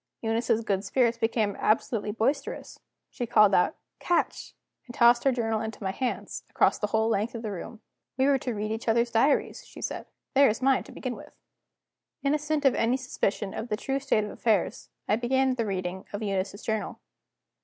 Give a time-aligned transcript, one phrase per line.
[0.21, 2.79] Eunice's good spirits became absolutely boisterous.
[3.11, 4.55] She called out: "Catch!"
[4.87, 7.81] and tossed her journal into my hands, across the whole length of the room.
[8.17, 10.07] "We were to read each other's diaries," she said.
[10.33, 11.35] "There is mine to begin with."
[12.23, 16.23] Innocent of any suspicion of the true state of affairs, I began the reading of
[16.23, 16.99] Eunice's journal.